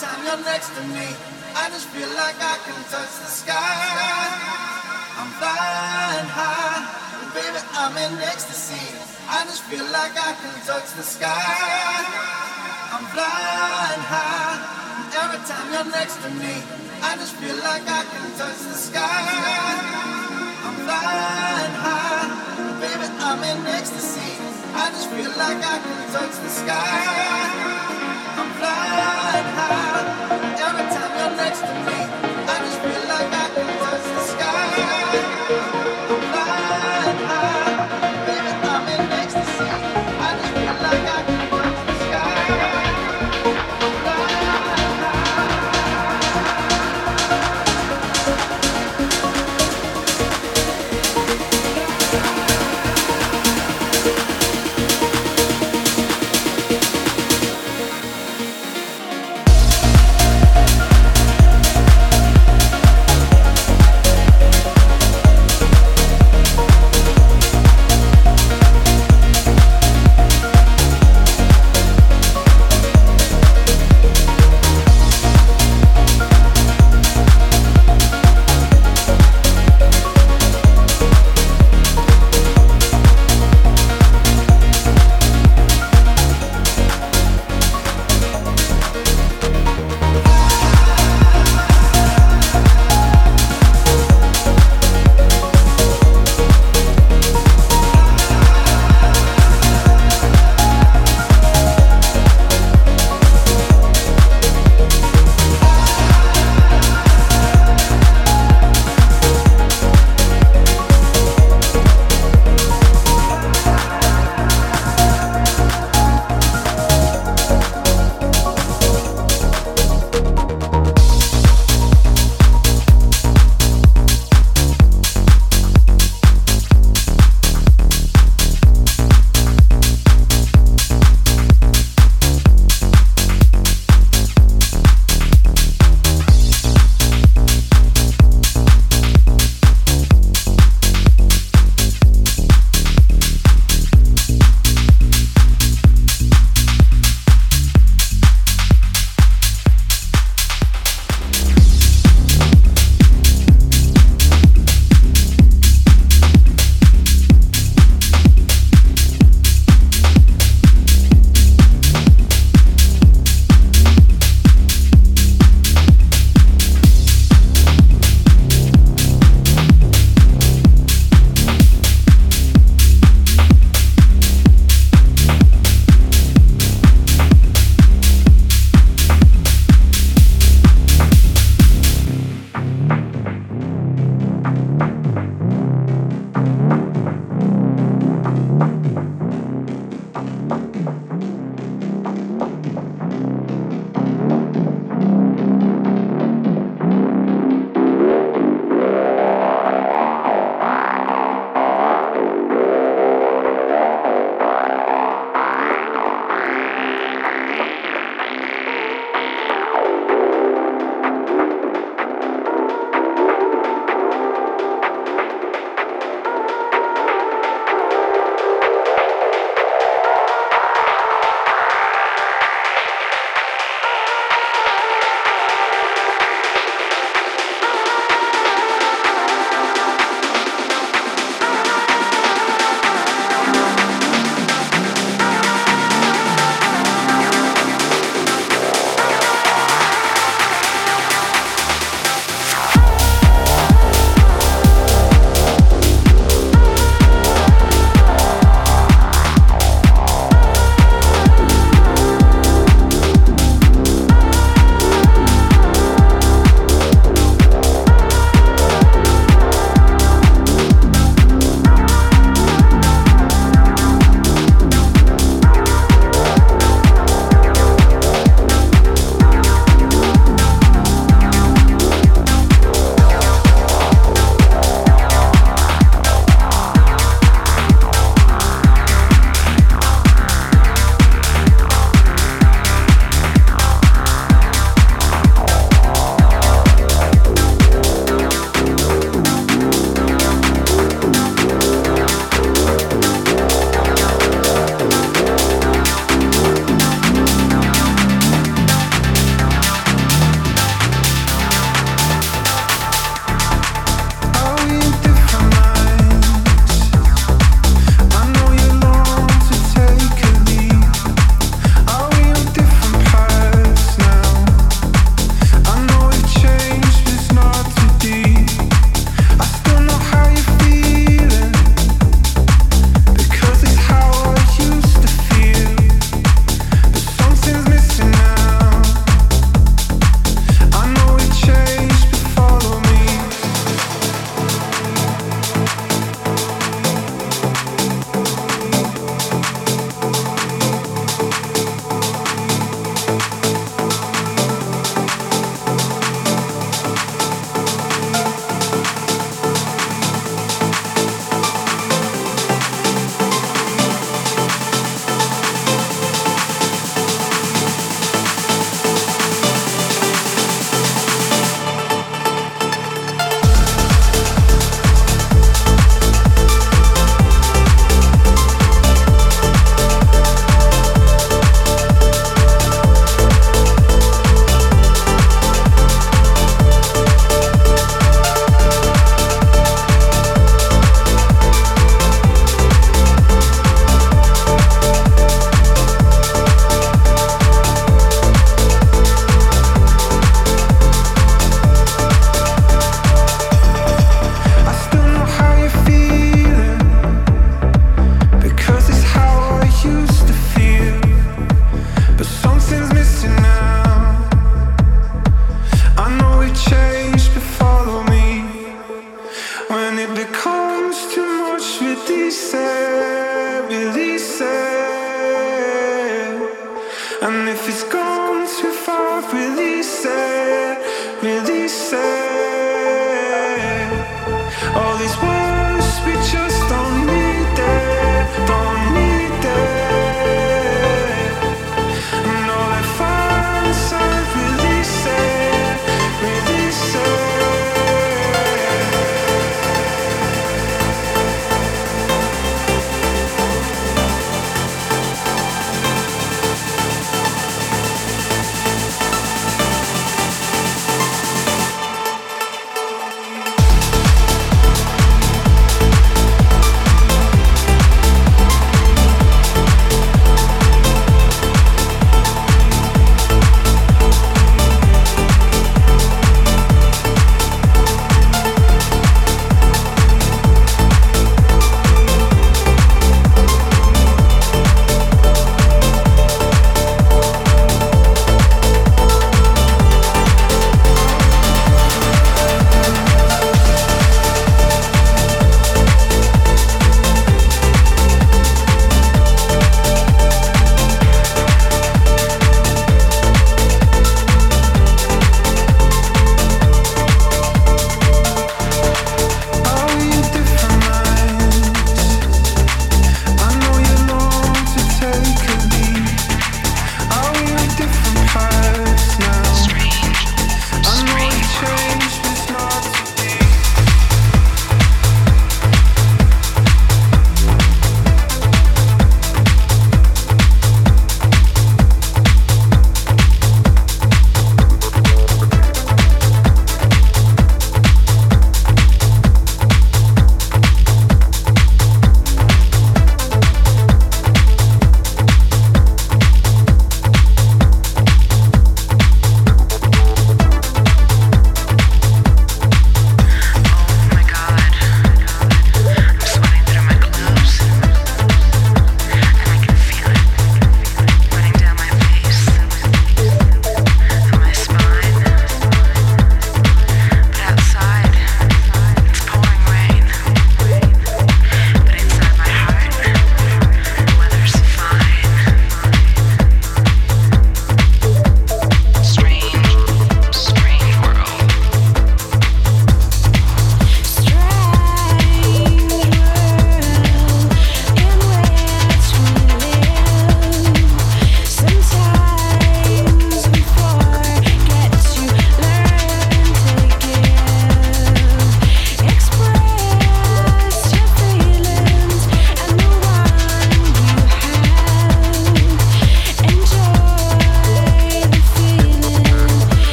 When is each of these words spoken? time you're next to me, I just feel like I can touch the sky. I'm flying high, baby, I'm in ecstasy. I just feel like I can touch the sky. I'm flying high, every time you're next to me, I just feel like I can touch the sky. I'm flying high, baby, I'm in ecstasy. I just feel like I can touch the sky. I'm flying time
time 0.00 0.24
you're 0.24 0.44
next 0.48 0.72
to 0.72 0.80
me, 0.96 1.12
I 1.52 1.68
just 1.68 1.84
feel 1.92 2.08
like 2.16 2.40
I 2.40 2.56
can 2.64 2.80
touch 2.88 3.12
the 3.20 3.28
sky. 3.28 4.32
I'm 5.20 5.28
flying 5.36 6.24
high, 6.24 6.88
baby, 7.36 7.60
I'm 7.76 7.92
in 8.00 8.16
ecstasy. 8.24 8.80
I 9.28 9.44
just 9.44 9.60
feel 9.68 9.84
like 9.92 10.16
I 10.16 10.32
can 10.40 10.56
touch 10.64 10.88
the 10.96 11.04
sky. 11.04 11.36
I'm 12.96 13.04
flying 13.12 14.04
high, 14.08 14.56
every 15.20 15.40
time 15.44 15.68
you're 15.68 15.92
next 15.92 16.16
to 16.24 16.30
me, 16.32 16.64
I 17.04 17.20
just 17.20 17.36
feel 17.36 17.60
like 17.60 17.84
I 17.84 18.00
can 18.08 18.24
touch 18.40 18.56
the 18.56 18.78
sky. 18.80 19.04
I'm 20.64 20.76
flying 20.80 21.74
high, 21.76 22.80
baby, 22.80 23.04
I'm 23.20 23.44
in 23.44 23.66
ecstasy. 23.68 24.32
I 24.72 24.88
just 24.96 25.12
feel 25.12 25.28
like 25.36 25.60
I 25.60 25.76
can 25.76 26.00
touch 26.16 26.34
the 26.40 26.48
sky. 26.48 28.00
I'm 28.40 28.50
flying 28.56 29.49
time 31.60 31.89